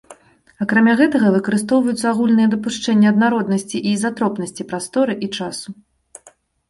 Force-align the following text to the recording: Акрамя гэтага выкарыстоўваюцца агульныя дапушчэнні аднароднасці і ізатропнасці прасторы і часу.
Акрамя 0.63 0.93
гэтага 1.01 1.27
выкарыстоўваюцца 1.35 2.05
агульныя 2.13 2.47
дапушчэнні 2.53 3.09
аднароднасці 3.13 3.83
і 3.87 3.93
ізатропнасці 3.99 4.61
прасторы 4.73 5.13
і 5.29 5.31
часу. 5.39 5.69